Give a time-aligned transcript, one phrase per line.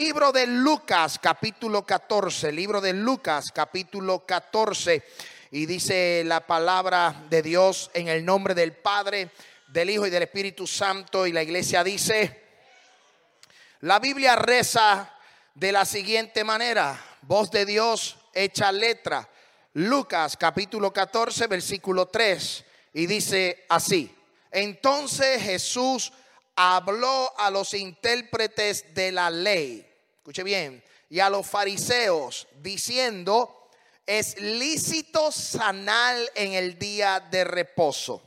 [0.00, 5.02] Libro de Lucas, capítulo 14, libro de Lucas, capítulo 14.
[5.50, 9.32] Y dice la palabra de Dios en el nombre del Padre,
[9.66, 11.26] del Hijo y del Espíritu Santo.
[11.26, 12.44] Y la iglesia dice,
[13.80, 15.12] la Biblia reza
[15.56, 19.28] de la siguiente manera, voz de Dios hecha letra.
[19.72, 22.64] Lucas capítulo 14, versículo 3.
[22.94, 24.14] Y dice así,
[24.52, 26.12] entonces Jesús
[26.54, 29.87] habló a los intérpretes de la ley
[30.28, 33.70] escuche bien, y a los fariseos diciendo,
[34.04, 38.22] es lícito sanar en el día de reposo.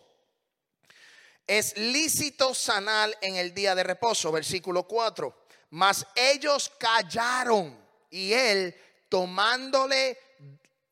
[1.46, 5.46] Es lícito sanar en el día de reposo, versículo 4.
[5.72, 7.78] Mas ellos callaron
[8.10, 8.76] y él
[9.08, 10.18] tomándole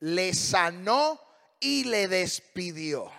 [0.02, 1.20] le sanó
[1.60, 3.12] y le despidió.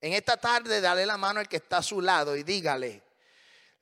[0.00, 3.04] En esta tarde dale la mano al que está a su lado y dígale,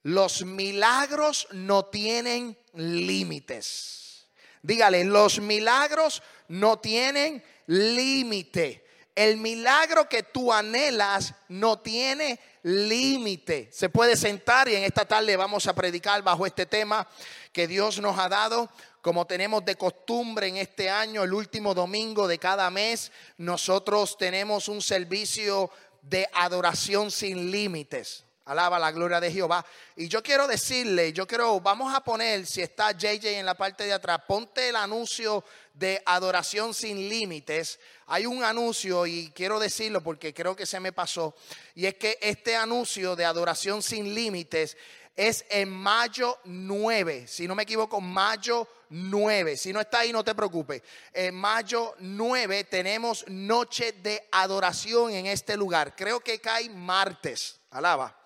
[0.02, 4.26] los milagros no tienen límites.
[4.62, 8.84] Dígale, los milagros no tienen límite.
[9.14, 13.68] El milagro que tú anhelas no tiene límite.
[13.72, 17.08] Se puede sentar y en esta tarde vamos a predicar bajo este tema
[17.52, 18.70] que Dios nos ha dado.
[19.02, 24.68] Como tenemos de costumbre en este año, el último domingo de cada mes, nosotros tenemos
[24.68, 25.70] un servicio
[26.02, 28.24] de adoración sin límites.
[28.48, 29.62] Alaba la gloria de Jehová.
[29.94, 33.84] Y yo quiero decirle, yo quiero, vamos a poner, si está JJ en la parte
[33.84, 37.78] de atrás, ponte el anuncio de adoración sin límites.
[38.06, 41.34] Hay un anuncio y quiero decirlo porque creo que se me pasó.
[41.74, 44.78] Y es que este anuncio de adoración sin límites
[45.14, 49.58] es en mayo 9, si no me equivoco, mayo 9.
[49.58, 50.80] Si no está ahí, no te preocupes.
[51.12, 55.94] En mayo 9 tenemos noche de adoración en este lugar.
[55.94, 57.60] Creo que cae martes.
[57.70, 58.17] Alaba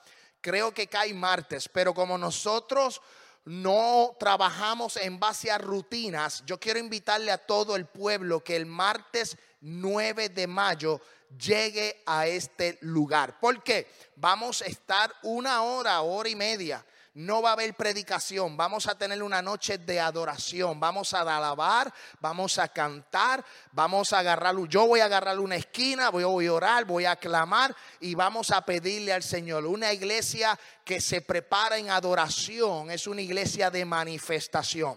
[0.43, 3.01] creo que cae martes, pero como nosotros
[3.45, 8.67] no trabajamos en base a rutinas, yo quiero invitarle a todo el pueblo que el
[8.67, 11.01] martes 9 de mayo
[11.39, 13.39] llegue a este lugar.
[13.41, 18.87] Porque vamos a estar una hora, hora y media no va a haber predicación, vamos
[18.87, 24.55] a tener una noche de adoración, vamos a alabar, vamos a cantar, vamos a agarrar,
[24.69, 28.65] yo voy a agarrar una esquina, voy a orar, voy a clamar y vamos a
[28.65, 29.67] pedirle al Señor.
[29.67, 34.97] Una iglesia que se prepara en adoración es una iglesia de manifestación.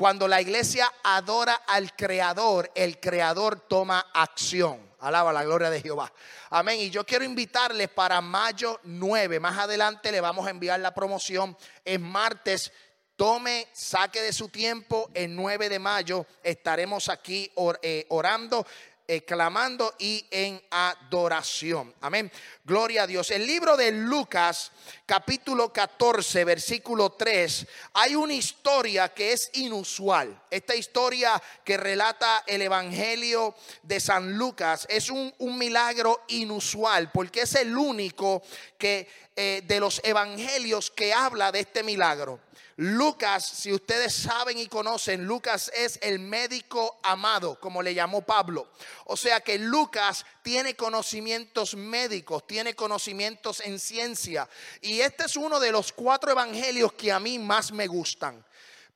[0.00, 4.80] Cuando la iglesia adora al Creador, el Creador toma acción.
[5.00, 6.10] Alaba la gloria de Jehová.
[6.48, 6.80] Amén.
[6.80, 9.38] Y yo quiero invitarles para mayo 9.
[9.40, 11.54] Más adelante le vamos a enviar la promoción.
[11.84, 12.72] Es martes.
[13.14, 15.10] Tome, saque de su tiempo.
[15.12, 17.52] El 9 de mayo estaremos aquí
[17.82, 18.66] eh, orando
[19.12, 21.92] eh, clamando y en adoración.
[22.00, 22.30] Amén.
[22.64, 23.32] Gloria a Dios.
[23.32, 24.70] El libro de Lucas,
[25.04, 30.40] capítulo 14, versículo 3, hay una historia que es inusual.
[30.48, 37.56] Esta historia que relata el Evangelio de San Lucas es un, milagro inusual porque es
[37.56, 38.42] el único
[38.78, 42.38] que eh, de los evangelios que habla de este milagro.
[42.82, 48.70] Lucas, si ustedes saben y conocen, Lucas es el médico amado, como le llamó Pablo.
[49.04, 54.48] O sea que Lucas tiene conocimientos médicos, tiene conocimientos en ciencia.
[54.80, 58.42] Y este es uno de los cuatro evangelios que a mí más me gustan.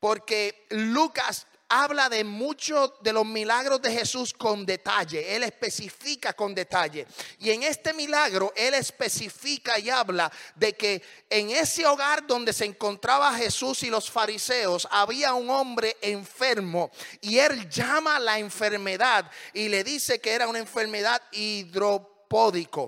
[0.01, 5.35] Porque Lucas habla de muchos de los milagros de Jesús con detalle.
[5.35, 7.07] Él especifica con detalle.
[7.39, 12.65] Y en este milagro, Él especifica y habla de que en ese hogar donde se
[12.65, 16.91] encontraba Jesús y los fariseos, había un hombre enfermo.
[17.21, 21.21] Y Él llama la enfermedad y le dice que era una enfermedad
[22.25, 22.81] hidropódica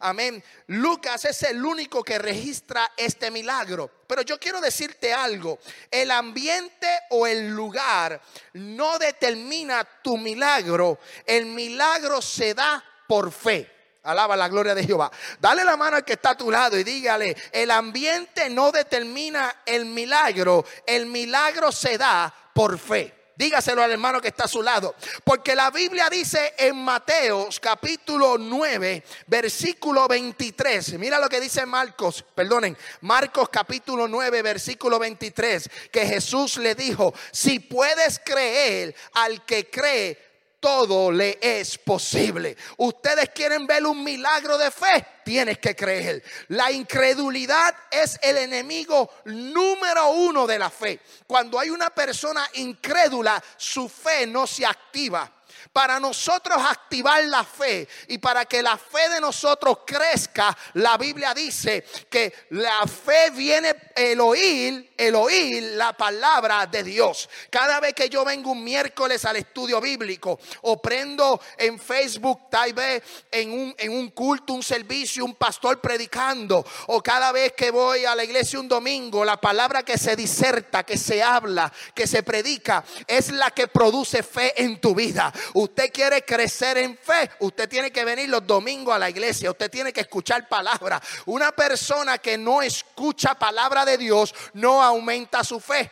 [0.00, 0.42] Amén.
[0.68, 3.90] Lucas es el único que registra este milagro.
[4.06, 5.58] Pero yo quiero decirte algo.
[5.90, 8.20] El ambiente o el lugar
[8.54, 10.98] no determina tu milagro.
[11.26, 13.70] El milagro se da por fe.
[14.02, 15.10] Alaba la gloria de Jehová.
[15.40, 19.62] Dale la mano al que está a tu lado y dígale, el ambiente no determina
[19.64, 23.23] el milagro, el milagro se da por fe.
[23.36, 24.94] Dígaselo al hermano que está a su lado.
[25.24, 30.98] Porque la Biblia dice en Mateos capítulo 9, versículo 23.
[30.98, 35.68] Mira lo que dice Marcos, perdonen, Marcos capítulo 9, versículo 23.
[35.90, 40.23] Que Jesús le dijo, si puedes creer al que cree,
[40.64, 42.56] todo le es posible.
[42.78, 46.24] Ustedes quieren ver un milagro de fe, tienes que creer.
[46.48, 51.00] La incredulidad es el enemigo número uno de la fe.
[51.26, 55.30] Cuando hay una persona incrédula, su fe no se activa.
[55.72, 61.34] Para nosotros activar la fe y para que la fe de nosotros crezca, la Biblia
[61.34, 67.28] dice que la fe viene el oír, el oír la palabra de Dios.
[67.50, 72.72] Cada vez que yo vengo un miércoles al estudio bíblico o prendo en Facebook, tal
[72.72, 77.70] vez en un, en un culto, un servicio, un pastor predicando, o cada vez que
[77.70, 82.06] voy a la iglesia un domingo, la palabra que se diserta, que se habla, que
[82.06, 87.30] se predica, es la que produce fe en tu vida usted quiere crecer en fe,
[87.40, 91.00] usted tiene que venir los domingos a la iglesia, usted tiene que escuchar palabra.
[91.26, 95.90] Una persona que no escucha palabra de Dios no aumenta su fe.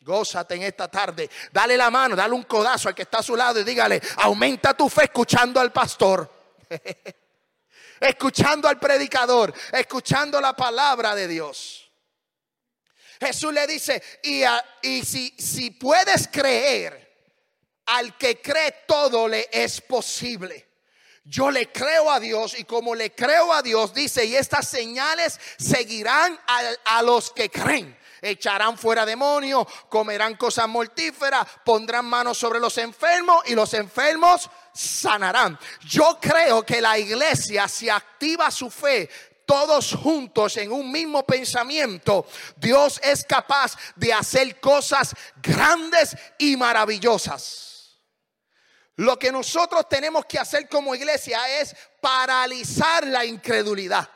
[0.00, 1.30] Gózate en esta tarde.
[1.50, 4.74] Dale la mano, dale un codazo al que está a su lado y dígale, aumenta
[4.74, 6.30] tu fe escuchando al pastor.
[8.00, 11.90] escuchando al predicador, escuchando la palabra de Dios.
[13.20, 17.03] Jesús le dice, y, si puedes creer,
[17.86, 20.68] al que cree todo le es posible.
[21.26, 25.40] Yo le creo a Dios y como le creo a Dios, dice, y estas señales
[25.56, 26.38] seguirán
[26.84, 27.98] a, los que creen.
[28.20, 35.58] Echarán fuera demonios, comerán cosas mortíferas, pondrán manos sobre los enfermos y los enfermos sanarán.
[35.86, 39.08] Yo creo que la iglesia, si activa su fe,
[39.46, 42.26] todos juntos en un mismo pensamiento,
[42.56, 47.73] Dios es capaz de hacer cosas grandes y maravillosas.
[48.96, 54.08] Lo que nosotros tenemos que hacer como iglesia es paralizar la incredulidad.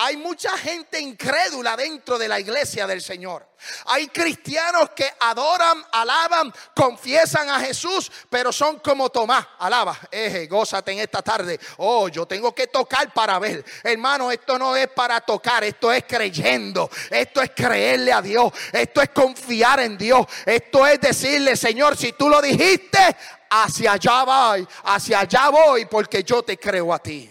[0.00, 3.48] Hay mucha gente incrédula dentro de la iglesia del Señor.
[3.86, 9.44] Hay cristianos que adoran, alaban, confiesan a Jesús, pero son como Tomás.
[9.58, 11.58] Alaba, eje, gózate en esta tarde.
[11.78, 13.64] Oh, yo tengo que tocar para ver.
[13.82, 16.88] Hermano, esto no es para tocar, esto es creyendo.
[17.10, 18.52] Esto es creerle a Dios.
[18.72, 20.26] Esto es confiar en Dios.
[20.46, 23.16] Esto es decirle, Señor, si tú lo dijiste,
[23.50, 27.30] hacia allá voy, hacia allá voy, porque yo te creo a ti.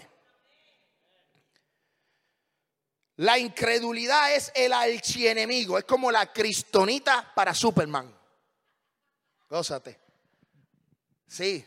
[3.16, 8.16] La incredulidad es el archienemigo, es como la cristonita para Superman.
[9.50, 9.98] Gózate.
[11.26, 11.66] Sí.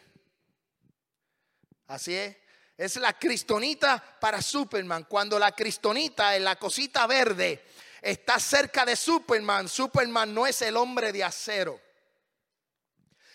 [1.87, 2.37] Así es.
[2.77, 5.03] Es la cristonita para Superman.
[5.03, 7.65] Cuando la cristonita en la cosita verde
[8.01, 11.79] está cerca de Superman, Superman no es el hombre de acero.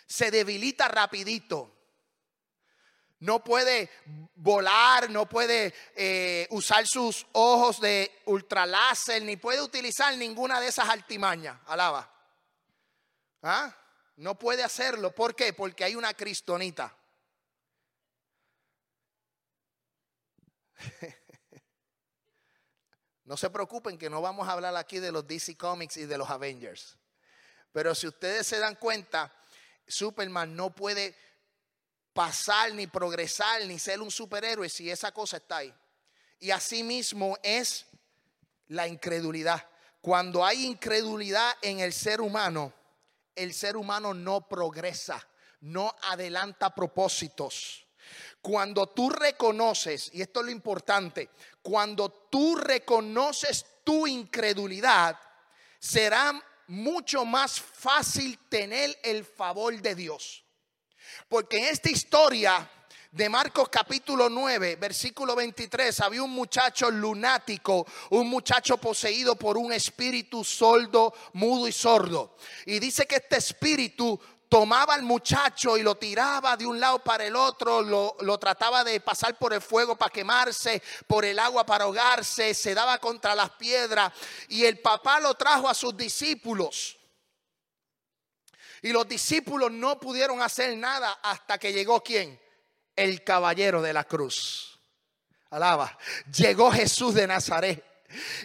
[0.06, 1.76] Se debilita rapidito
[3.20, 3.90] no puede
[4.34, 10.88] volar, no puede eh, usar sus ojos de ultraláser, ni puede utilizar ninguna de esas
[10.88, 11.58] altimañas.
[11.66, 12.12] Alaba.
[13.42, 13.74] ¿Ah?
[14.16, 15.14] No puede hacerlo.
[15.14, 15.52] ¿Por qué?
[15.52, 16.94] Porque hay una cristonita.
[23.24, 26.16] No se preocupen que no vamos a hablar aquí de los DC Comics y de
[26.16, 26.96] los Avengers.
[27.72, 29.34] Pero si ustedes se dan cuenta,
[29.86, 31.14] Superman no puede
[32.12, 35.74] pasar, ni progresar, ni ser un superhéroe si esa cosa está ahí.
[36.40, 37.86] Y así mismo es
[38.68, 39.68] la incredulidad.
[40.00, 42.72] Cuando hay incredulidad en el ser humano,
[43.34, 45.26] el ser humano no progresa,
[45.60, 47.86] no adelanta propósitos.
[48.40, 51.30] Cuando tú reconoces, y esto es lo importante,
[51.60, 55.18] cuando tú reconoces tu incredulidad,
[55.78, 60.44] será mucho más fácil tener el favor de Dios.
[61.28, 62.70] Porque en esta historia
[63.16, 69.72] de Marcos capítulo 9, versículo 23, había un muchacho lunático, un muchacho poseído por un
[69.72, 72.36] espíritu sordo, mudo y sordo.
[72.66, 77.24] Y dice que este espíritu tomaba al muchacho y lo tiraba de un lado para
[77.24, 81.84] el otro, lo, trataba de pasar por el fuego para quemarse, por el agua para
[81.84, 84.12] ahogarse, se daba contra las piedras
[84.48, 86.96] y el papá lo trajo a sus discípulos.
[88.82, 92.40] Y los discípulos no pudieron hacer nada hasta que llegó quién?
[92.94, 94.78] El caballero de la cruz.
[95.50, 95.96] Alaba.
[96.32, 97.95] Llegó Jesús de Nazaret.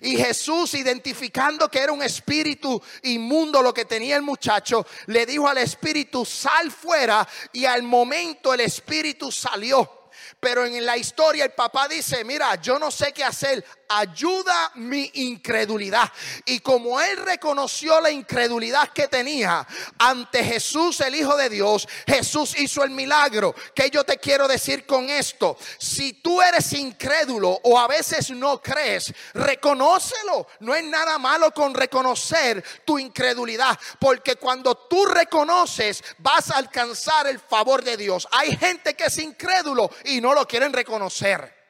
[0.02, 5.48] Y Jesús, identificando que era un espíritu inmundo lo que tenía el muchacho, le dijo
[5.48, 7.28] al espíritu, sal fuera.
[7.54, 10.02] Y al momento el espíritu salió.
[10.40, 13.64] Pero en la historia el papá dice, mira, yo no sé qué hacer
[14.00, 16.12] ayuda mi incredulidad.
[16.46, 19.66] Y como él reconoció la incredulidad que tenía
[19.98, 23.54] ante Jesús, el Hijo de Dios, Jesús hizo el milagro.
[23.76, 25.58] Que yo te quiero decir con esto?
[25.78, 30.48] Si tú eres incrédulo o a veces no crees, reconócelo.
[30.60, 37.28] No es nada malo con reconocer tu incredulidad, porque cuando tú reconoces, vas a alcanzar
[37.28, 38.28] el favor de Dios.
[38.32, 41.61] Hay gente que es incrédulo y no lo quieren reconocer.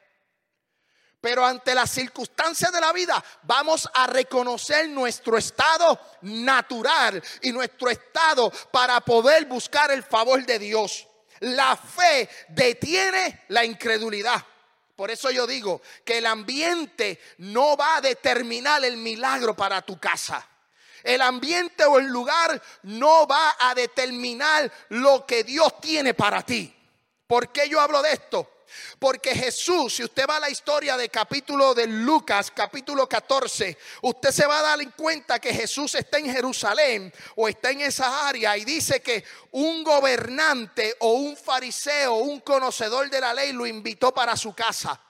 [1.22, 7.90] Pero ante las circunstancias de la vida vamos a reconocer nuestro estado natural y nuestro
[7.90, 11.06] estado para poder buscar el favor de Dios.
[11.38, 14.44] La fe detiene la incredulidad.
[14.96, 20.00] Por eso yo digo que el ambiente no va a determinar el milagro para tu
[20.00, 20.44] casa.
[21.04, 26.74] El ambiente o el lugar no va a determinar lo que Dios tiene para ti.
[27.28, 28.51] ¿Por qué yo hablo de esto?
[28.98, 34.30] Porque Jesús, si usted va a la historia de capítulo de Lucas, capítulo 14, usted
[34.30, 38.28] se va a dar en cuenta que Jesús está en Jerusalén o está en esa
[38.28, 43.66] área y dice que un gobernante o un fariseo, un conocedor de la ley lo
[43.66, 45.00] invitó para su casa.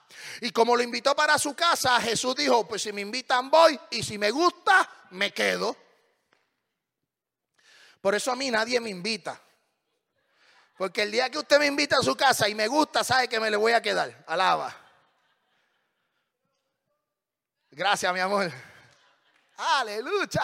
[0.41, 4.03] Y como lo invitó para su casa, Jesús dijo, pues si me invitan voy y
[4.03, 5.75] si me gusta, me quedo.
[8.01, 9.41] Por eso a mí nadie me invita.
[10.83, 13.39] Porque el día que usted me invita a su casa y me gusta, sabe que
[13.39, 14.21] me le voy a quedar.
[14.27, 14.75] Alaba.
[17.71, 18.51] Gracias, mi amor.
[19.55, 20.43] Aleluya.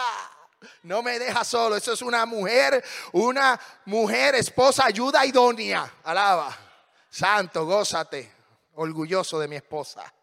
[0.83, 1.75] No me deja solo.
[1.75, 2.81] Eso es una mujer,
[3.11, 5.91] una mujer, esposa, ayuda idónea.
[6.05, 6.57] Alaba.
[7.09, 8.31] Santo, gózate.
[8.75, 10.13] Orgulloso de mi esposa.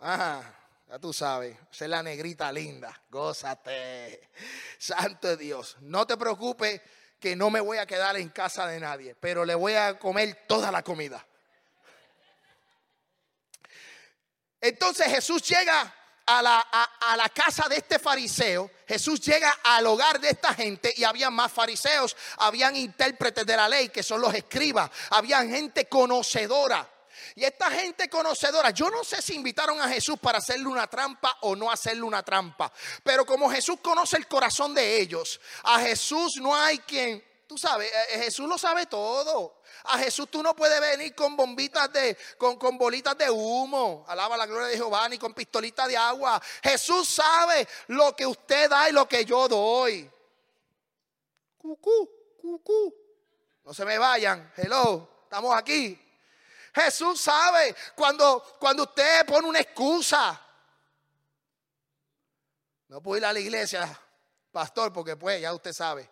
[0.00, 0.54] Ajá.
[0.86, 2.94] Ya tú sabes, es la negrita linda.
[3.08, 4.28] Gózate.
[4.78, 5.78] Santo Dios.
[5.80, 6.82] No te preocupes
[7.20, 10.44] que no me voy a quedar en casa de nadie, pero le voy a comer
[10.48, 11.24] toda la comida.
[14.60, 15.94] Entonces Jesús llega
[16.26, 20.92] a la, a, la, casa de este fariseo, Jesús llega al hogar de esta gente
[20.96, 25.86] y había más fariseos, habían intérpretes de la ley que son los escribas, habían gente
[25.86, 26.88] conocedora.
[27.34, 31.38] Y esta gente conocedora, yo no sé si invitaron a Jesús para hacerle una trampa
[31.42, 32.72] o no hacerle una trampa,
[33.02, 37.90] pero como Jesús conoce el corazón de ellos, a Jesús no hay quien, tú sabes,
[37.90, 39.60] eh, eh, Jesús lo sabe todo.
[39.84, 44.36] A Jesús tú no puedes venir con bombitas de, con, con bolitas de humo, alaba
[44.36, 46.40] la gloria de Jehová, ni con pistolitas de agua.
[46.62, 50.10] Jesús sabe lo que usted da y lo que yo doy.
[51.56, 52.10] Cucú,
[52.40, 52.94] cucú.
[53.64, 55.98] No se me vayan, hello, estamos aquí.
[56.74, 60.40] Jesús sabe cuando, cuando usted pone una excusa.
[62.88, 63.88] No puedo ir a la iglesia,
[64.50, 66.08] pastor, porque pues ya usted sabe.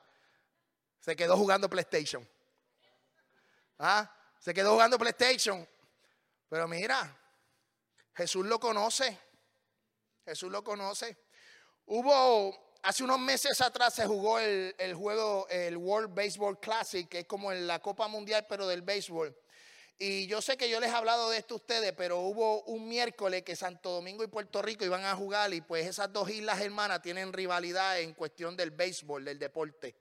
[1.01, 2.29] Se quedó jugando PlayStation.
[3.79, 4.13] ¿Ah?
[4.39, 5.67] Se quedó jugando PlayStation.
[6.49, 7.17] Pero mira,
[8.15, 9.19] Jesús lo conoce.
[10.25, 11.17] Jesús lo conoce.
[11.87, 17.21] Hubo, hace unos meses atrás se jugó el, el juego, el World Baseball Classic, que
[17.21, 19.35] es como la Copa Mundial, pero del béisbol.
[20.01, 22.89] Y yo sé que yo les he hablado de esto a ustedes, pero hubo un
[22.89, 26.61] miércoles que Santo Domingo y Puerto Rico iban a jugar y pues esas dos islas
[26.61, 29.97] hermanas tienen rivalidad en cuestión del béisbol, del deporte.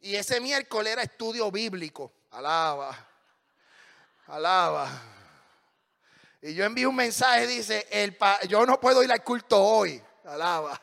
[0.00, 2.12] Y ese miércoles era estudio bíblico.
[2.30, 2.96] Alaba.
[4.28, 4.90] Alaba.
[6.40, 8.16] Y yo envío un mensaje, dice, el
[8.48, 10.02] yo no puedo ir al culto hoy.
[10.24, 10.80] Alaba.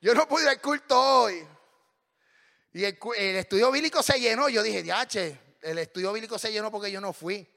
[0.00, 1.46] Yo no puedo ir al culto hoy.
[2.72, 4.48] Y el, el estudio bíblico se llenó.
[4.48, 7.48] Yo dije, diache, el estudio bíblico se llenó porque yo no fui.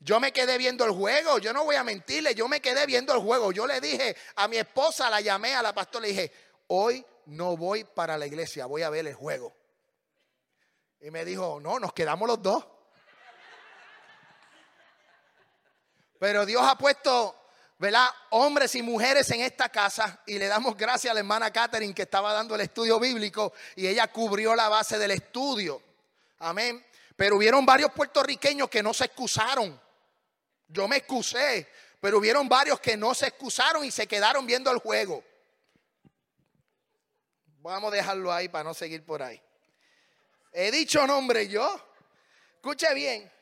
[0.00, 3.12] Yo me quedé viendo el juego, yo no voy a mentirle, yo me quedé viendo
[3.14, 3.52] el juego.
[3.52, 6.32] Yo le dije a mi esposa, la llamé a la pastora, le dije,
[6.68, 9.54] hoy no voy para la iglesia, voy a ver el juego.
[11.00, 12.66] Y me dijo, no, nos quedamos los dos.
[16.18, 17.36] Pero Dios ha puesto,
[17.78, 18.08] ¿verdad?
[18.30, 22.02] Hombres y mujeres en esta casa y le damos gracias a la hermana Catherine que
[22.02, 25.82] estaba dando el estudio bíblico y ella cubrió la base del estudio.
[26.38, 26.84] Amén.
[27.22, 29.80] Pero hubieron varios puertorriqueños que no se excusaron.
[30.66, 31.68] Yo me excusé,
[32.00, 35.22] pero hubieron varios que no se excusaron y se quedaron viendo el juego.
[37.60, 39.40] Vamos a dejarlo ahí para no seguir por ahí.
[40.50, 41.80] He dicho nombre yo.
[42.56, 43.32] Escuche bien.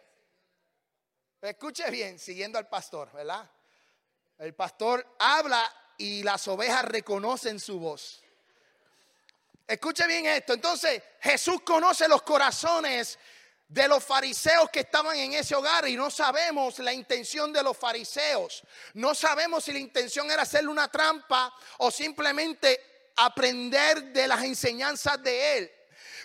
[1.40, 3.50] Escuche bien, siguiendo al pastor, ¿verdad?
[4.36, 8.22] El pastor habla y las ovejas reconocen su voz.
[9.66, 10.52] Escuche bien esto.
[10.52, 13.18] Entonces, Jesús conoce los corazones
[13.70, 17.76] de los fariseos que estaban en ese hogar y no sabemos la intención de los
[17.76, 18.64] fariseos.
[18.94, 25.22] No sabemos si la intención era hacerle una trampa o simplemente aprender de las enseñanzas
[25.22, 25.72] de él.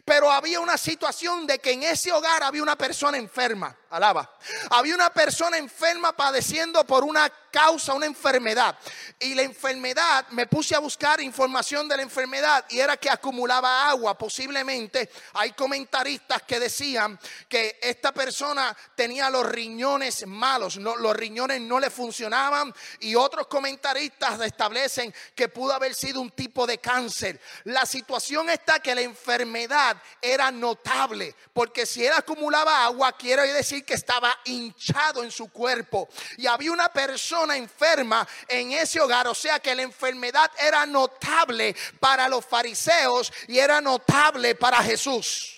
[0.03, 3.77] Pero había una situación de que en ese hogar había una persona enferma.
[3.95, 4.29] Alaba.
[4.71, 8.77] Había una persona enferma padeciendo por una causa, una enfermedad.
[9.19, 13.87] Y la enfermedad, me puse a buscar información de la enfermedad y era que acumulaba
[13.87, 14.17] agua.
[14.17, 21.79] Posiblemente hay comentaristas que decían que esta persona tenía los riñones malos, los riñones no
[21.79, 22.73] le funcionaban.
[22.99, 27.39] Y otros comentaristas establecen que pudo haber sido un tipo de cáncer.
[27.63, 33.84] La situación está que la enfermedad era notable, porque si él acumulaba agua, quiere decir
[33.85, 39.35] que estaba hinchado en su cuerpo y había una persona enferma en ese hogar, o
[39.35, 45.55] sea que la enfermedad era notable para los fariseos y era notable para Jesús.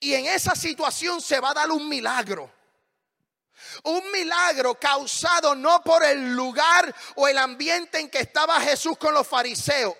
[0.00, 2.52] Y en esa situación se va a dar un milagro.
[3.82, 9.12] Un milagro causado no por el lugar o el ambiente en que estaba Jesús con
[9.12, 9.94] los fariseos.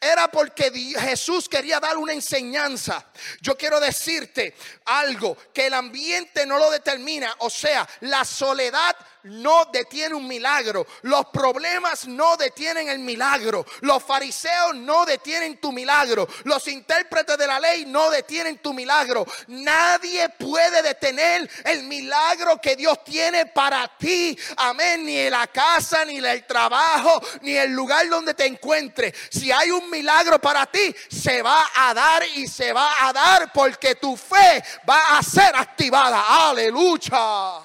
[0.00, 3.04] Era porque Jesús quería dar una enseñanza.
[3.40, 7.34] Yo quiero decirte algo, que el ambiente no lo determina.
[7.38, 10.86] O sea, la soledad no detiene un milagro.
[11.02, 13.64] Los problemas no detienen el milagro.
[13.80, 16.28] Los fariseos no detienen tu milagro.
[16.44, 19.26] Los intérpretes de la ley no detienen tu milagro.
[19.48, 24.38] Nadie puede detener el milagro que Dios tiene para ti.
[24.56, 25.04] Amén.
[25.04, 29.14] Ni la casa, ni el trabajo, ni el lugar donde te encuentres.
[29.30, 33.52] Si hay un milagro para ti, se va a dar y se va a dar
[33.52, 36.48] porque tu fe va a ser activada.
[36.48, 37.60] Aleluya.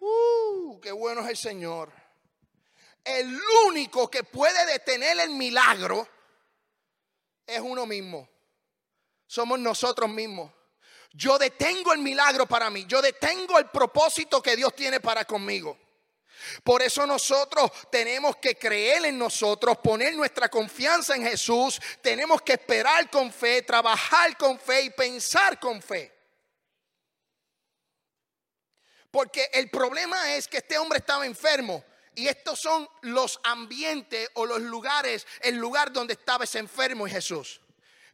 [0.00, 1.92] Uh, qué bueno es el Señor.
[3.04, 6.08] El único que puede detener el milagro
[7.46, 8.26] es uno mismo.
[9.26, 10.50] Somos nosotros mismos.
[11.12, 12.86] Yo detengo el milagro para mí.
[12.86, 15.76] Yo detengo el propósito que Dios tiene para conmigo.
[16.62, 21.80] Por eso nosotros tenemos que creer en nosotros, poner nuestra confianza en Jesús.
[22.02, 26.14] Tenemos que esperar con fe, trabajar con fe y pensar con fe.
[29.10, 31.84] Porque el problema es que este hombre estaba enfermo.
[32.14, 37.10] Y estos son los ambientes o los lugares, el lugar donde estaba ese enfermo y
[37.12, 37.60] Jesús.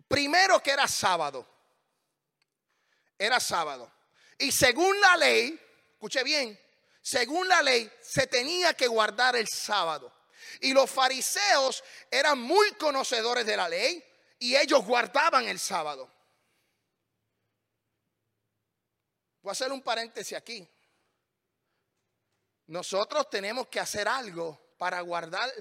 [0.06, 1.48] Primero que era sábado.
[3.18, 3.90] Era sábado.
[4.38, 5.58] Y según la ley,
[5.92, 6.60] escuche bien,
[7.04, 10.10] según la ley se tenía que guardar el sábado.
[10.60, 14.02] Y los fariseos eran muy conocedores de la ley
[14.38, 16.10] y ellos guardaban el sábado.
[19.42, 20.66] Voy a hacer un paréntesis aquí.
[22.68, 25.52] Nosotros tenemos que hacer algo para guardar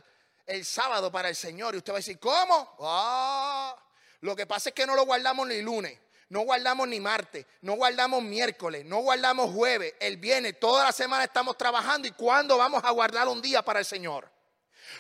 [0.45, 1.75] el sábado para el Señor.
[1.75, 2.77] Y usted va a decir, ¿cómo?
[2.79, 3.75] Ah,
[4.21, 7.73] lo que pasa es que no lo guardamos ni lunes, no guardamos ni martes, no
[7.73, 12.07] guardamos miércoles, no guardamos jueves, el viernes, toda la semana estamos trabajando.
[12.07, 14.29] ¿Y cuándo vamos a guardar un día para el Señor?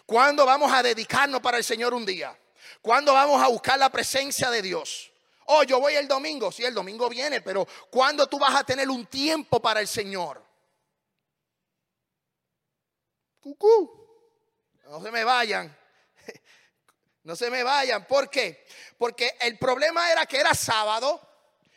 [0.05, 2.37] ¿Cuándo vamos a dedicarnos para el Señor un día?
[2.81, 5.11] ¿Cuándo vamos a buscar la presencia de Dios?
[5.45, 6.51] Oh, yo voy el domingo.
[6.51, 10.43] Sí, el domingo viene, pero ¿cuándo tú vas a tener un tiempo para el Señor?
[13.39, 14.03] Cucú.
[14.85, 15.75] No se me vayan.
[17.23, 18.05] No se me vayan.
[18.05, 18.65] ¿Por qué?
[18.97, 21.21] Porque el problema era que era sábado.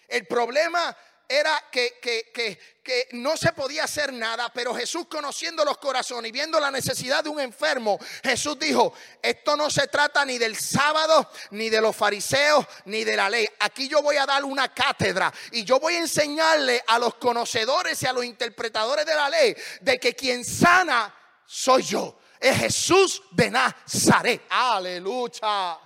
[0.09, 0.97] El problema
[1.29, 6.29] era que, que, que, que, no se podía hacer nada, pero Jesús conociendo los corazones
[6.29, 10.57] y viendo la necesidad de un enfermo, Jesús dijo, esto no se trata ni del
[10.57, 13.49] sábado, ni de los fariseos, ni de la ley.
[13.61, 18.01] Aquí yo voy a dar una cátedra y yo voy a enseñarle a los conocedores
[18.03, 21.13] y a los interpretadores de la ley de que quien sana
[21.45, 22.19] soy yo.
[22.41, 24.43] Es Jesús de Nazaret.
[24.51, 25.79] Aleluya.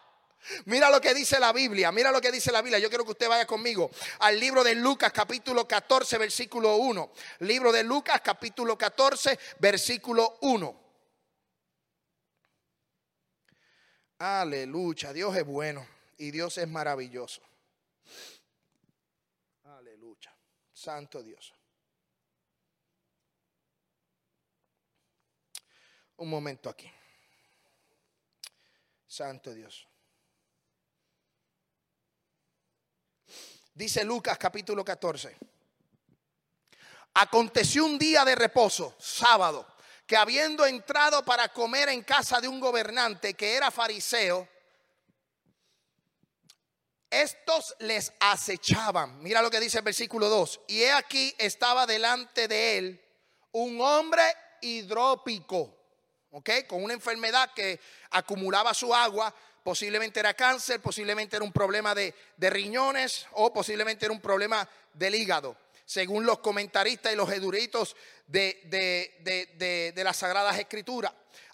[0.65, 2.79] Mira lo que dice la Biblia, mira lo que dice la Biblia.
[2.79, 7.13] Yo quiero que usted vaya conmigo al libro de Lucas capítulo 14 versículo 1.
[7.41, 10.81] Libro de Lucas capítulo 14 versículo 1.
[14.19, 15.87] Aleluya, Dios es bueno
[16.19, 17.43] y Dios es maravilloso.
[19.65, 20.35] Aleluya,
[20.73, 21.55] Santo Dios.
[26.21, 26.91] Un momento aquí.
[29.07, 29.87] Santo Dios.
[33.75, 35.37] Dice Lucas capítulo 14.
[37.15, 39.67] Aconteció un día de reposo, sábado,
[40.07, 44.47] que habiendo entrado para comer en casa de un gobernante que era fariseo,
[47.09, 49.21] estos les acechaban.
[49.23, 50.61] Mira lo que dice el versículo 2.
[50.69, 53.05] Y he aquí estaba delante de él
[53.53, 54.23] un hombre
[54.61, 55.80] hidrópico
[56.67, 62.15] con una enfermedad que acumulaba su agua, posiblemente era cáncer, posiblemente era un problema de,
[62.39, 68.61] riñones o posiblemente era un problema del hígado, según los comentaristas y los eduritos de,
[68.65, 71.13] de, de las Sagradas Escrituras.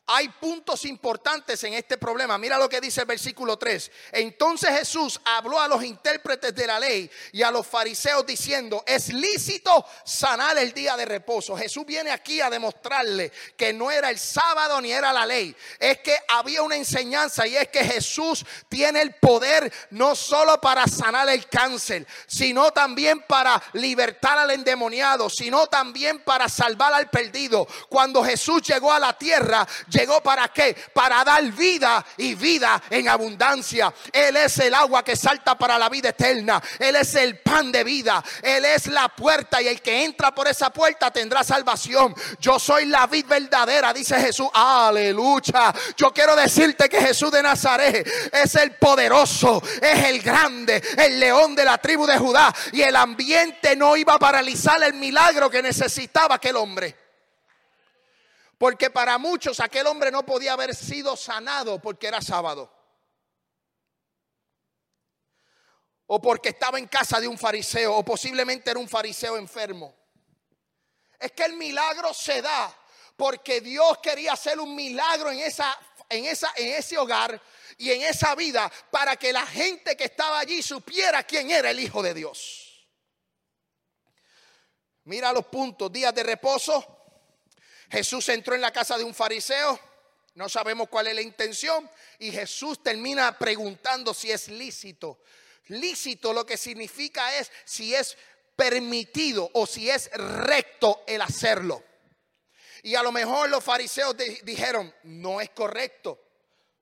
[0.09, 2.38] Hay puntos importantes en este problema.
[2.38, 3.90] Mira lo que dice el versículo 3.
[4.12, 9.12] Entonces Jesús habló a los intérpretes de la ley y a los fariseos diciendo, es
[9.12, 11.57] lícito sanar el día de reposo.
[11.57, 15.57] Jesús viene aquí a demostrarle que no era el sábado ni era la ley.
[15.81, 20.87] Es que había una enseñanza y es que Jesús tiene el poder no solo para
[20.87, 27.66] sanar el cáncer, sino también para libertar al endemoniado, sino también para salvar al perdido.
[27.88, 30.76] Cuando Jesús llegó a la tierra, llegó para qué?
[30.92, 33.92] Para dar vida y vida en abundancia.
[34.12, 36.62] Él es el agua que salta para la vida eterna.
[36.78, 38.22] Él es el pan de vida.
[38.42, 42.14] Él es la puerta y el que entra por esa puerta tendrá salvación.
[42.40, 44.48] Yo soy la vid verdadera, dice Jesús.
[44.52, 45.74] Aleluya.
[45.96, 51.54] Yo quiero decirte que Jesús de Nazaret es el poderoso, es el grande, el león
[51.54, 52.54] de la tribu de Judá.
[52.72, 57.06] Y el ambiente no iba a paralizar el milagro que necesitaba aquel hombre.
[58.59, 62.73] Porque para muchos aquel hombre no podía haber sido sanado porque era sábado.
[66.07, 67.95] O porque estaba en casa de un fariseo.
[67.97, 69.95] O posiblemente era un fariseo enfermo.
[71.19, 72.75] Es que el milagro se da
[73.16, 77.40] porque Dios quería hacer un milagro en, esa, en, esa, en ese hogar
[77.79, 81.81] y en esa vida para que la gente que estaba allí supiera quién era el
[81.81, 82.88] Hijo de Dios.
[85.05, 86.95] Mira los puntos, días de reposo,
[87.90, 89.79] Jesús entró en la casa de un fariseo,
[90.35, 95.20] no sabemos cuál es la intención, y Jesús termina preguntando si es lícito.
[95.68, 98.16] Lícito lo que significa es si es
[98.55, 101.83] permitido o si es recto el hacerlo.
[102.83, 106.22] Y a lo mejor los fariseos dijeron, no es correcto,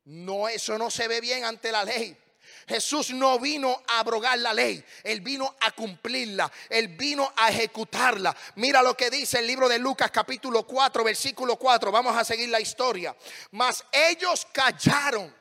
[0.04, 2.16] no, eso no se ve bien ante la ley.
[2.66, 8.34] Jesús no vino a abrogar la ley, Él vino a cumplirla, Él vino a ejecutarla.
[8.56, 11.92] Mira lo que dice el libro de Lucas capítulo 4, versículo 4.
[11.92, 13.14] Vamos a seguir la historia.
[13.50, 15.34] Mas ellos callaron.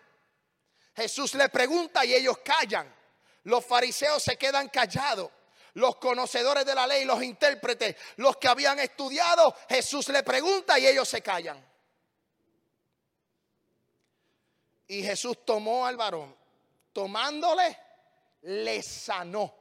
[0.95, 2.93] Jesús le pregunta y ellos callan.
[3.43, 5.31] Los fariseos se quedan callados.
[5.75, 10.86] Los conocedores de la ley, los intérpretes, los que habían estudiado, Jesús le pregunta y
[10.86, 11.65] ellos se callan.
[14.88, 16.42] Y Jesús tomó al varón
[16.93, 17.77] tomándole,
[18.41, 19.53] le sanó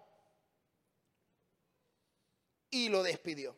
[2.71, 3.57] y lo despidió.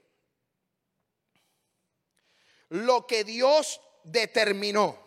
[2.70, 5.02] Lo que Dios determinó.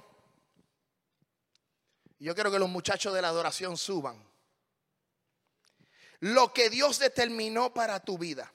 [2.19, 4.23] Yo quiero que los muchachos de la adoración suban.
[6.19, 8.51] Lo que Dios determinó para tu vida.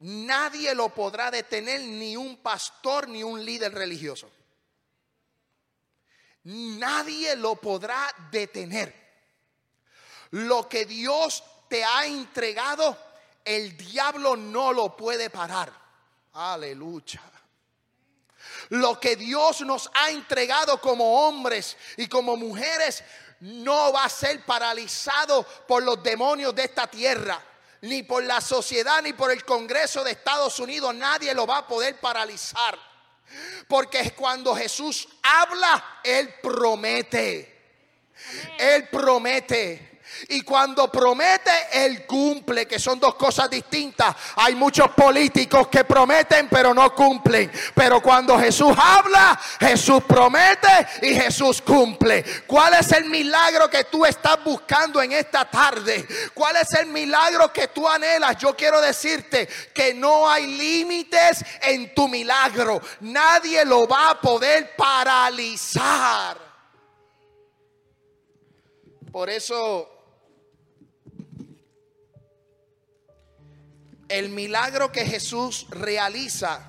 [0.00, 4.30] Nadie lo podrá detener, ni un pastor, ni un líder religioso
[6.48, 8.94] nadie lo podrá detener.
[10.30, 12.96] Lo que Dios te ha entregado,
[13.44, 15.70] el diablo no lo puede parar.
[16.32, 17.20] Aleluya.
[18.70, 23.04] Lo que Dios nos ha entregado como hombres y como mujeres
[23.40, 27.42] no va a ser paralizado por los demonios de esta tierra,
[27.82, 30.94] ni por la sociedad, ni por el Congreso de Estados Unidos.
[30.94, 32.87] Nadie lo va a poder paralizar.
[33.66, 37.56] Porque cuando Jesús habla, Él promete.
[38.58, 39.97] Él promete.
[40.28, 44.14] Y cuando promete, Él cumple, que son dos cosas distintas.
[44.36, 47.50] Hay muchos políticos que prometen pero no cumplen.
[47.74, 50.68] Pero cuando Jesús habla, Jesús promete
[51.02, 52.24] y Jesús cumple.
[52.46, 56.06] ¿Cuál es el milagro que tú estás buscando en esta tarde?
[56.34, 58.36] ¿Cuál es el milagro que tú anhelas?
[58.38, 62.80] Yo quiero decirte que no hay límites en tu milagro.
[63.00, 66.36] Nadie lo va a poder paralizar.
[69.10, 69.97] Por eso
[74.08, 76.60] el milagro que Jesús realiza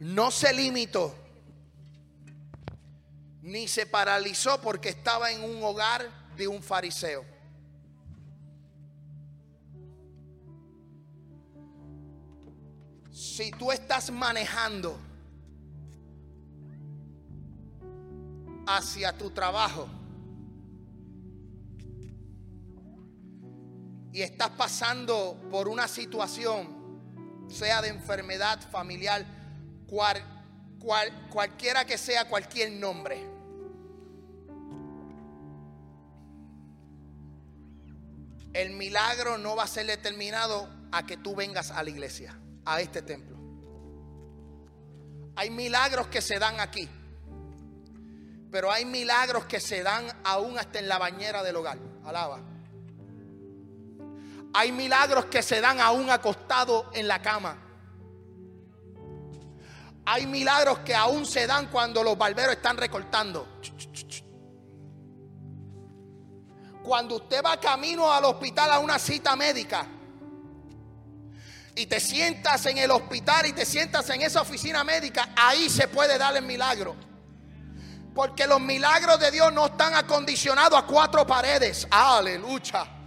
[0.00, 1.14] no se limitó
[3.42, 7.24] ni se paralizó porque estaba en un hogar de un fariseo.
[13.10, 14.98] Si tú estás manejando
[18.66, 19.88] hacia tu trabajo,
[24.12, 29.24] y estás pasando por una situación, sea de enfermedad familiar,
[29.86, 30.22] cual,
[31.30, 33.24] cualquiera que sea cualquier nombre,
[38.52, 42.80] el milagro no va a ser determinado a que tú vengas a la iglesia, a
[42.80, 43.38] este templo.
[45.36, 46.88] Hay milagros que se dan aquí,
[48.50, 51.78] pero hay milagros que se dan aún hasta en la bañera del hogar.
[52.04, 52.49] Alaba.
[54.52, 57.56] Hay milagros que se dan aún acostado en la cama.
[60.04, 63.46] Hay milagros que aún se dan cuando los barberos están recortando.
[66.82, 69.86] Cuando usted va camino al hospital a una cita médica
[71.76, 75.86] y te sientas en el hospital y te sientas en esa oficina médica, ahí se
[75.86, 76.96] puede dar el milagro.
[78.12, 81.86] Porque los milagros de Dios no están acondicionados a cuatro paredes.
[81.88, 82.99] Aleluya.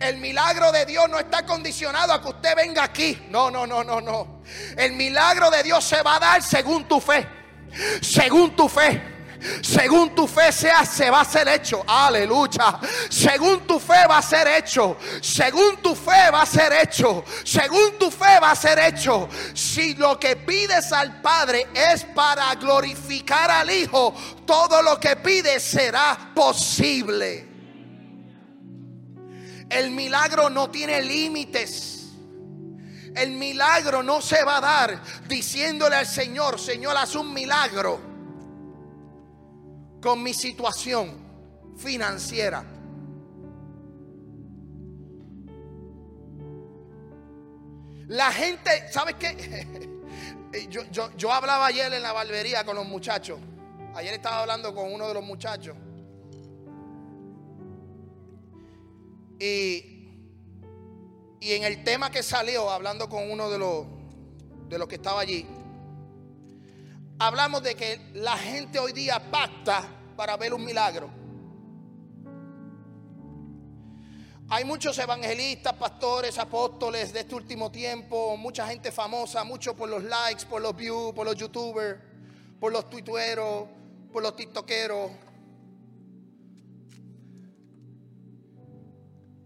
[0.00, 3.26] El milagro de Dios no está condicionado a que usted venga aquí.
[3.30, 4.42] No, no, no, no, no.
[4.76, 7.26] El milagro de Dios se va a dar según tu fe.
[8.00, 9.16] Según tu fe.
[9.62, 11.84] Según tu fe sea, se va a ser hecho.
[11.86, 12.78] Aleluya.
[13.08, 14.96] Según tu fe va a ser hecho.
[15.20, 17.24] Según tu fe va a ser hecho.
[17.44, 19.28] Según tu fe va a ser hecho.
[19.54, 24.14] Si lo que pides al Padre es para glorificar al Hijo,
[24.46, 27.47] todo lo que pides será posible.
[29.70, 32.12] El milagro no tiene límites.
[33.14, 38.00] El milagro no se va a dar diciéndole al Señor, Señor, haz un milagro
[40.00, 41.16] con mi situación
[41.76, 42.64] financiera.
[48.08, 49.88] La gente, ¿sabes qué?
[50.70, 53.38] Yo, yo, hablaba ayer en la barbería con los muchachos.
[53.94, 55.76] Ayer estaba hablando con uno de los muchachos.
[59.38, 59.98] Y,
[61.40, 63.86] y en el tema que salió, hablando con uno de los,
[64.68, 65.46] de los que estaba allí,
[67.18, 69.84] hablamos de que la gente hoy día pacta
[70.16, 71.10] para ver un milagro.
[74.50, 80.02] Hay muchos evangelistas, pastores, apóstoles de este último tiempo, mucha gente famosa, mucho por los
[80.02, 82.00] likes, por los views, por los youtubers,
[82.58, 83.68] por los tuiteros,
[84.10, 85.10] por los tiktokeros,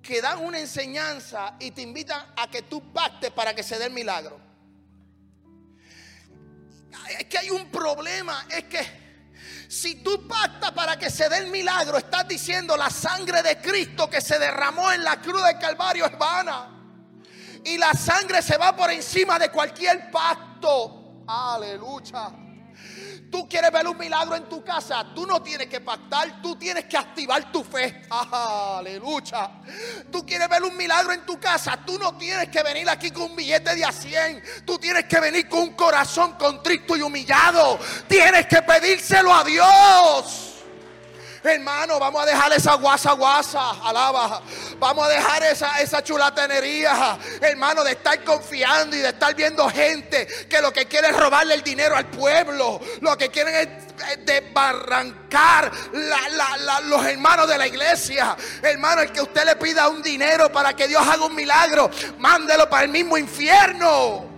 [0.02, 3.86] que dan una enseñanza y te invitan a que tú pactes para que se dé
[3.86, 4.52] el milagro
[7.18, 9.02] es que hay un problema, es que
[9.68, 14.08] si tú pactas para que se dé el milagro, estás diciendo la sangre de Cristo
[14.08, 16.68] que se derramó en la cruz del Calvario es vana.
[17.64, 21.22] Y la sangre se va por encima de cualquier pacto.
[21.26, 22.41] Aleluya.
[23.32, 26.84] Tú quieres ver un milagro en tu casa, tú no tienes que pactar, tú tienes
[26.84, 28.02] que activar tu fe.
[28.10, 29.50] Aleluya.
[30.10, 33.30] Tú quieres ver un milagro en tu casa, tú no tienes que venir aquí con
[33.30, 37.78] un billete de a 100, tú tienes que venir con un corazón contrito y humillado.
[38.06, 40.51] Tienes que pedírselo a Dios.
[41.44, 44.42] Hermano, vamos a dejar esa guasa guasa, alaba.
[44.78, 50.26] Vamos a dejar esa, esa chulatenería, hermano, de estar confiando y de estar viendo gente
[50.48, 52.80] que lo que quiere es robarle el dinero al pueblo.
[53.00, 55.72] Lo que quieren es desbarrancar
[56.84, 58.36] los hermanos de la iglesia.
[58.62, 62.68] Hermano, el que usted le pida un dinero para que Dios haga un milagro, mándelo
[62.70, 64.31] para el mismo infierno.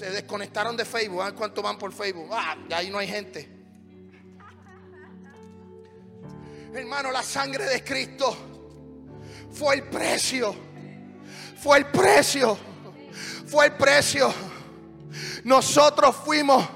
[0.00, 1.20] Se desconectaron de Facebook.
[1.20, 1.32] ¿Ah?
[1.32, 2.30] ¿Cuánto van por Facebook?
[2.32, 3.46] Ah, ya ahí no hay gente.
[6.72, 8.34] Hermano, la sangre de Cristo
[9.52, 10.54] fue el precio.
[11.62, 12.56] Fue el precio.
[13.46, 14.32] Fue el precio.
[15.44, 16.66] Nosotros fuimos,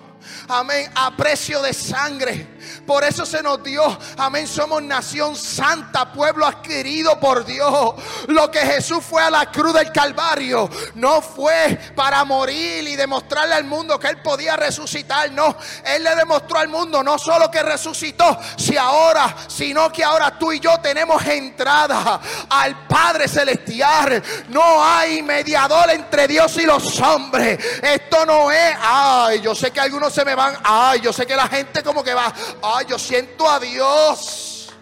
[0.46, 2.53] amén, a precio de sangre.
[2.86, 3.82] Por eso se nos dio,
[4.18, 7.94] amén, somos nación santa, pueblo adquirido por Dios.
[8.28, 13.54] Lo que Jesús fue a la cruz del Calvario no fue para morir y demostrarle
[13.54, 15.30] al mundo que Él podía resucitar.
[15.32, 20.38] No, Él le demostró al mundo no solo que resucitó, si ahora, sino que ahora
[20.38, 22.20] tú y yo tenemos entrada
[22.50, 24.22] al Padre Celestial.
[24.48, 27.58] No hay mediador entre Dios y los hombres.
[27.82, 31.36] Esto no es, ay, yo sé que algunos se me van, ay, yo sé que
[31.36, 34.72] la gente como que va, Ay, yo siento a Dios.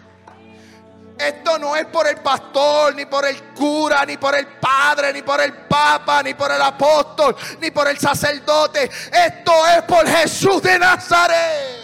[1.17, 5.21] Esto no es por el pastor, ni por el cura, ni por el padre, ni
[5.21, 8.89] por el papa, ni por el apóstol, ni por el sacerdote.
[9.11, 11.83] Esto es por Jesús de Nazaret.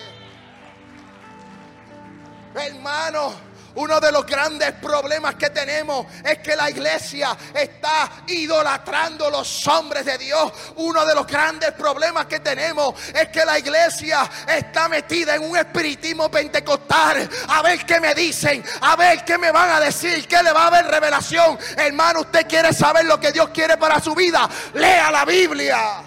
[2.55, 3.48] Hermano.
[3.75, 10.05] Uno de los grandes problemas que tenemos es que la iglesia está idolatrando los hombres
[10.05, 10.51] de Dios.
[10.75, 15.57] Uno de los grandes problemas que tenemos es que la iglesia está metida en un
[15.57, 17.29] espiritismo pentecostal.
[17.47, 20.63] A ver qué me dicen, a ver qué me van a decir, qué le va
[20.63, 21.57] a haber revelación.
[21.77, 24.49] Hermano, usted quiere saber lo que Dios quiere para su vida.
[24.73, 26.03] Lea la Biblia.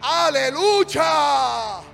[0.00, 1.87] Aleluya.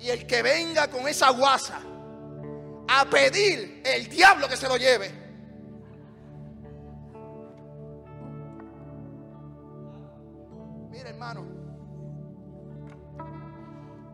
[0.00, 1.80] Y el que venga con esa guasa
[2.88, 5.10] a pedir el diablo que se lo lleve.
[10.90, 11.46] Mira hermano,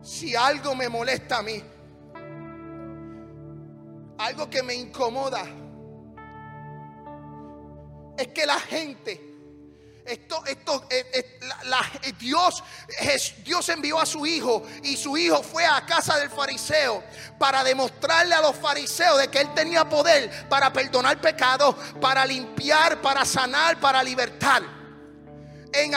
[0.01, 1.63] si algo me molesta a mí,
[4.17, 5.43] algo que me incomoda,
[8.17, 9.26] es que la gente
[10.07, 11.39] esto, esto, eh, eh,
[12.03, 12.63] eh, Dios,
[13.43, 17.03] Dios envió a su hijo y su hijo fue a casa del fariseo
[17.37, 23.01] para demostrarle a los fariseos de que él tenía poder para perdonar pecados, para limpiar,
[23.01, 24.63] para sanar, para libertar.
[25.73, 25.93] En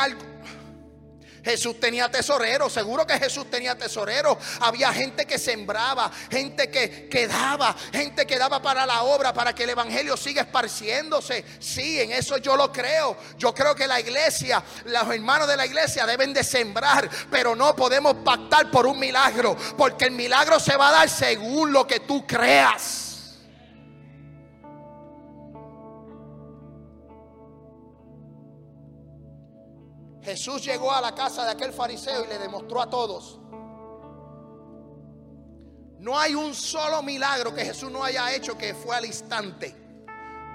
[1.45, 4.37] Jesús tenía tesoreros, seguro que Jesús tenía tesoreros.
[4.61, 9.55] Había gente que sembraba, gente que, que daba, gente que daba para la obra, para
[9.55, 11.45] que el Evangelio siga esparciéndose.
[11.59, 13.17] Sí, en eso yo lo creo.
[13.39, 17.75] Yo creo que la iglesia, los hermanos de la iglesia deben de sembrar, pero no
[17.75, 22.01] podemos pactar por un milagro, porque el milagro se va a dar según lo que
[22.01, 23.10] tú creas.
[30.31, 33.41] Jesús llegó a la casa de aquel fariseo y le demostró a todos.
[35.99, 39.75] No hay un solo milagro que Jesús no haya hecho que fue al instante.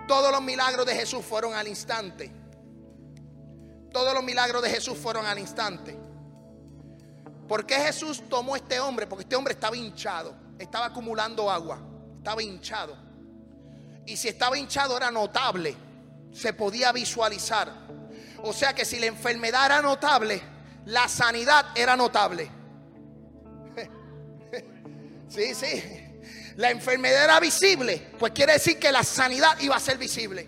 [0.07, 2.31] Todos los milagros de Jesús fueron al instante.
[3.91, 5.99] Todos los milagros de Jesús fueron al instante.
[7.45, 9.07] ¿Por qué Jesús tomó este hombre?
[9.07, 11.79] Porque este hombre estaba hinchado, estaba acumulando agua,
[12.15, 12.95] estaba hinchado.
[14.05, 15.75] Y si estaba hinchado era notable,
[16.31, 17.84] se podía visualizar.
[18.45, 20.39] O sea que si la enfermedad era notable,
[20.85, 22.49] la sanidad era notable.
[25.27, 25.83] Sí, sí.
[26.55, 30.47] La enfermedad era visible, pues quiere decir que la sanidad iba a ser visible.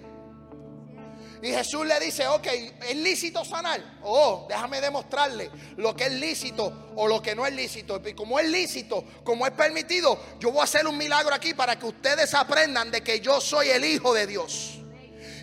[1.41, 2.47] Y Jesús le dice, ok,
[2.87, 3.81] ¿es lícito sanar?
[4.03, 8.01] Oh, déjame demostrarle lo que es lícito o lo que no es lícito.
[8.07, 11.77] Y como es lícito, como es permitido, yo voy a hacer un milagro aquí para
[11.77, 14.79] que ustedes aprendan de que yo soy el Hijo de Dios.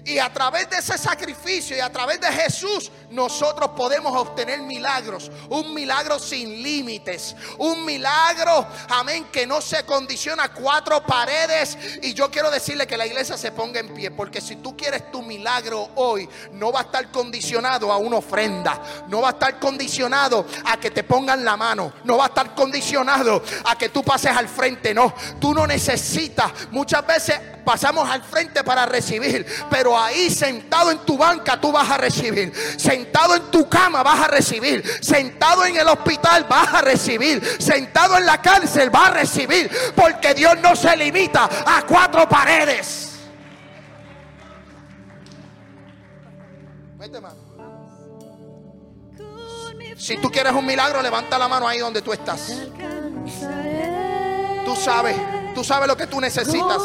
[0.05, 5.31] Y a través de ese sacrificio y a través de Jesús, nosotros podemos obtener milagros.
[5.49, 7.35] Un milagro sin límites.
[7.57, 11.79] Un milagro, amén, que no se condiciona a cuatro paredes.
[12.03, 14.11] Y yo quiero decirle que la iglesia se ponga en pie.
[14.11, 18.83] Porque si tú quieres tu milagro hoy, no va a estar condicionado a una ofrenda.
[19.09, 21.95] No va a estar condicionado a que te pongan la mano.
[22.05, 24.93] No va a estar condicionado a que tú pases al frente.
[24.93, 26.53] No, tú no necesitas.
[26.71, 29.47] Muchas veces pasamos al frente para recibir.
[29.71, 32.53] Pero ahí sentado en tu banca tú vas a recibir.
[32.77, 34.85] Sentado en tu cama vas a recibir.
[35.01, 37.43] Sentado en el hospital vas a recibir.
[37.59, 39.71] Sentado en la cárcel vas a recibir.
[39.95, 43.11] Porque Dios no se limita a cuatro paredes.
[49.97, 52.53] Si tú quieres un milagro, levanta la mano ahí donde tú estás.
[54.65, 55.17] Tú sabes.
[55.55, 56.83] Tú sabes lo que tú necesitas.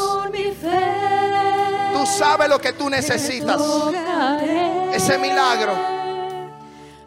[1.92, 3.60] Tú sabes lo que tú necesitas.
[4.92, 5.72] Ese milagro.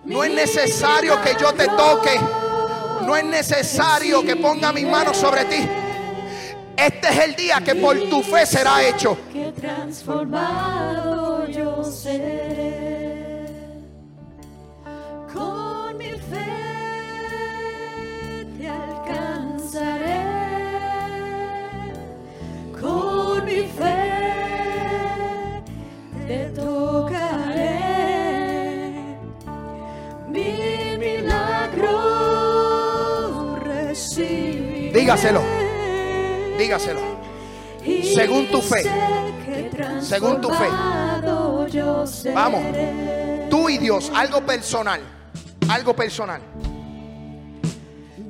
[0.05, 2.19] No es necesario que yo te toque.
[3.05, 5.67] No es necesario que ponga mis manos sobre ti.
[6.75, 9.17] Este es el día que por tu fe será hecho.
[9.31, 11.85] Que transformado yo Con
[35.03, 35.41] Dígaselo,
[36.57, 37.01] dígaselo.
[38.15, 38.83] Según tu fe,
[39.99, 40.69] según tu fe.
[42.33, 42.61] Vamos,
[43.49, 45.01] tú y Dios, algo personal,
[45.67, 46.41] algo personal.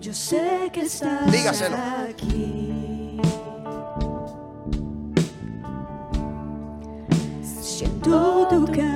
[0.01, 1.77] Yo sé que estás Dígaselo.
[2.09, 3.21] aquí.
[8.03, 8.92] todo caminar.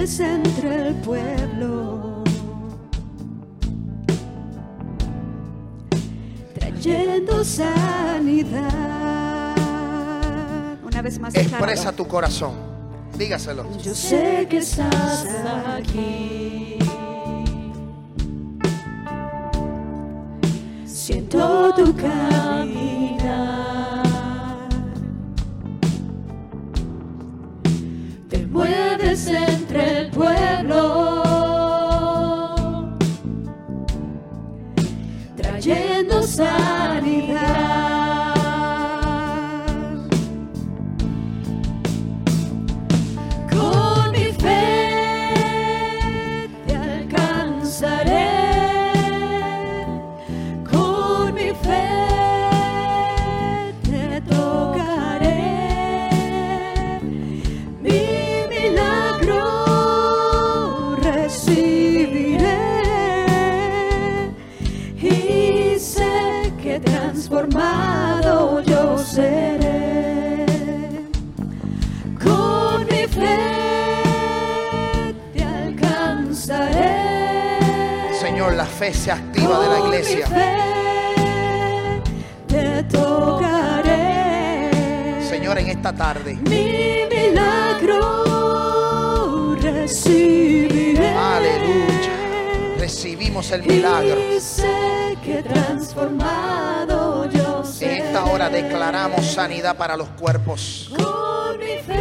[0.00, 2.24] Entre el pueblo,
[6.54, 8.74] trayendo sanidad.
[10.82, 12.54] Una vez más, expresa tu corazón.
[13.18, 13.66] Dígaselo.
[13.82, 15.26] Yo sé que estás
[15.66, 16.78] aquí.
[20.86, 22.70] siento tu caminar.
[28.28, 29.49] Te mueves entre
[78.80, 80.26] fe se activa de la iglesia.
[85.28, 86.38] Señor, en esta tarde.
[86.48, 87.98] Mi milagro
[89.60, 91.10] recibiré.
[91.10, 92.76] Aleluya.
[92.78, 94.18] Recibimos el milagro.
[94.18, 100.90] Y sé que transformado yo En esta hora declaramos sanidad para los cuerpos.
[100.96, 102.00] Con mi fe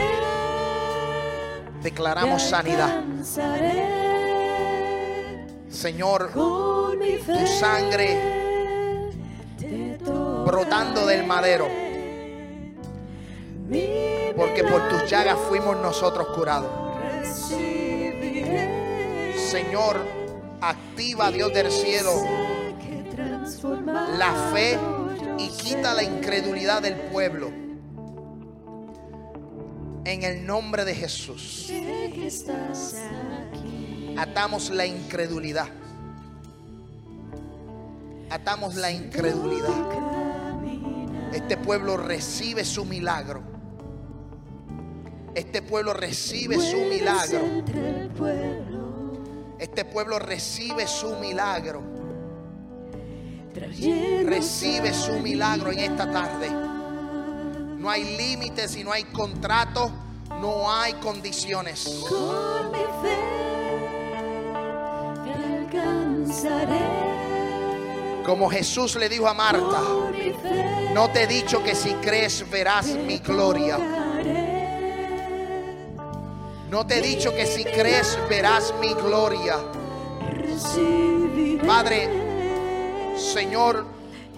[1.84, 3.04] Declaramos te sanidad.
[5.70, 9.12] Señor, tu sangre
[10.46, 11.68] brotando del madero.
[14.36, 16.72] Porque por tus llagas fuimos nosotros curados.
[19.50, 19.98] Señor,
[20.62, 22.12] activa Dios del cielo
[24.18, 24.78] la fe
[25.38, 27.52] y quita la incredulidad del pueblo.
[30.06, 31.72] En el nombre de Jesús.
[34.20, 35.70] Atamos la incredulidad.
[38.30, 39.70] Atamos la incredulidad.
[41.32, 43.42] Este pueblo recibe su milagro.
[45.34, 47.42] Este pueblo recibe su Vuelas milagro.
[49.58, 51.82] Este pueblo recibe su milagro.
[53.54, 56.50] Recibe su milagro en esta tarde.
[57.78, 59.90] No hay límites y no hay contrato.
[60.42, 62.04] No hay condiciones.
[62.10, 63.69] Con mi fe.
[68.26, 69.82] Como Jesús le dijo a Marta,
[70.94, 73.78] no te he dicho que si crees verás mi gloria.
[76.70, 79.58] No te he dicho que si crees verás mi gloria.
[81.66, 82.10] Padre,
[83.18, 83.86] Señor,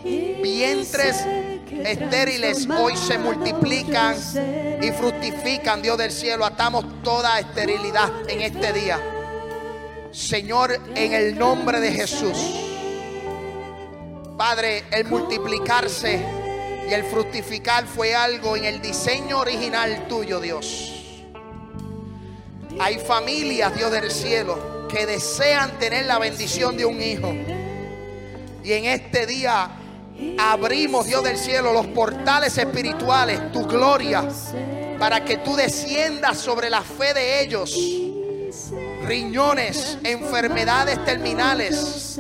[0.04, 1.26] vientres
[1.70, 4.16] estériles hoy se multiplican
[4.82, 6.46] y fructifican, Dios del cielo.
[6.46, 9.11] Atamos toda esterilidad en este día.
[10.12, 12.38] Señor, en el nombre de Jesús.
[14.38, 16.20] Padre, el multiplicarse
[16.90, 21.24] y el fructificar fue algo en el diseño original tuyo, Dios.
[22.80, 27.34] Hay familias, Dios del cielo, que desean tener la bendición de un hijo.
[28.64, 29.70] Y en este día
[30.38, 34.28] abrimos, Dios del cielo, los portales espirituales, tu gloria,
[35.00, 37.78] para que tú desciendas sobre la fe de ellos.
[39.12, 42.18] Riñones, enfermedades terminales.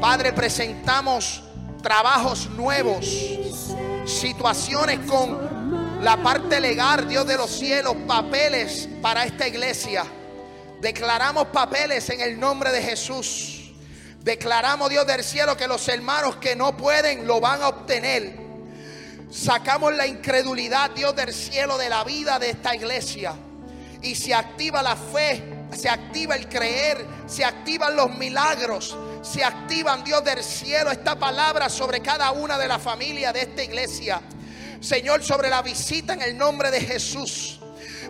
[0.00, 1.44] Padre, presentamos
[1.80, 3.06] trabajos nuevos,
[4.04, 10.04] situaciones con la parte legal, Dios de los cielos, papeles para esta iglesia.
[10.80, 13.72] Declaramos papeles en el nombre de Jesús.
[14.18, 18.40] Declaramos, Dios del cielo, que los hermanos que no pueden lo van a obtener.
[19.30, 23.36] Sacamos la incredulidad, Dios del cielo, de la vida de esta iglesia.
[24.02, 30.04] Y se activa la fe, se activa el creer, se activan los milagros, se activan,
[30.04, 34.20] Dios del cielo, esta palabra sobre cada una de las familias de esta iglesia.
[34.80, 37.60] Señor, sobre la visita en el nombre de Jesús.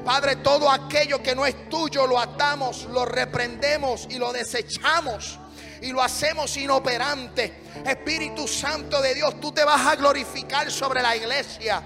[0.04, 5.38] Padre, todo aquello que no es tuyo lo atamos, lo reprendemos y lo desechamos
[5.80, 7.62] y lo hacemos inoperante.
[7.86, 11.82] Espíritu Santo de Dios, tú te vas a glorificar sobre la iglesia.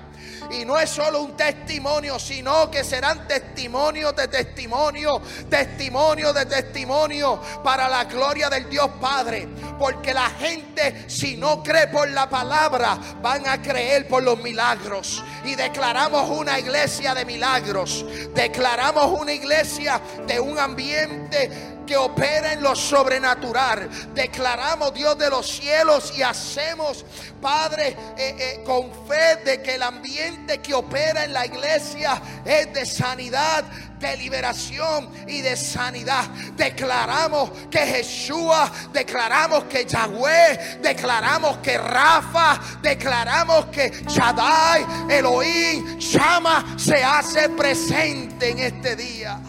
[0.51, 7.41] Y no es solo un testimonio, sino que serán testimonios de testimonio, testimonio de testimonio
[7.63, 9.49] para la gloria del Dios Padre.
[9.79, 15.23] Porque la gente, si no cree por la palabra, van a creer por los milagros.
[15.45, 18.05] Y declaramos una iglesia de milagros.
[18.35, 23.89] Declaramos una iglesia de un ambiente que opera en lo sobrenatural.
[24.15, 27.05] Declaramos Dios de los cielos y hacemos,
[27.41, 32.75] Padre, eh, eh, con fe de que el ambiente que opera en la iglesia es
[32.75, 33.65] de sanidad,
[33.99, 36.25] de liberación y de sanidad.
[36.57, 38.53] Declaramos que Jesús,
[38.93, 48.59] declaramos que Yahweh, declaramos que Rafa, declaramos que Shaddai, Elohim, Shama se hace presente en
[48.59, 49.41] este día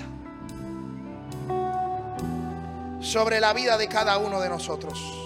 [3.10, 5.19] sobre la vida de cada uno de nosotros.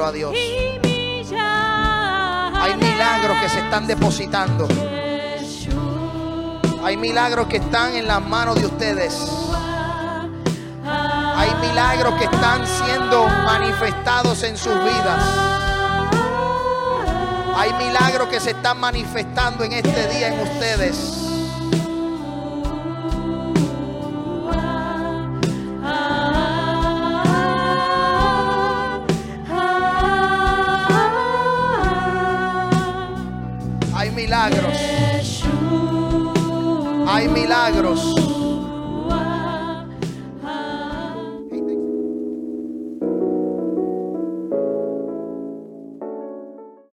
[0.00, 0.34] A Dios.
[1.34, 4.66] Hay milagros que se están depositando.
[6.82, 9.14] Hay milagros que están en las manos de ustedes.
[10.86, 15.22] Hay milagros que están siendo manifestados en sus vidas.
[17.54, 21.21] Hay milagros que se están manifestando en este día en ustedes.
[37.62, 38.11] Milagros.